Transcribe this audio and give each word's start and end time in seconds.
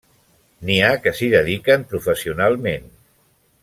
N'hi 0.69 0.77
ha 0.85 0.89
que 1.03 1.13
s'hi 1.19 1.29
dediquen 1.35 1.87
professionalment. 1.95 2.93